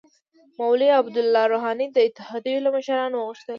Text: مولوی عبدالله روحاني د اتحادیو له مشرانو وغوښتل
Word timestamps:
مولوی 0.59 0.89
عبدالله 1.01 1.43
روحاني 1.53 1.85
د 1.91 1.97
اتحادیو 2.07 2.63
له 2.65 2.69
مشرانو 2.77 3.15
وغوښتل 3.19 3.49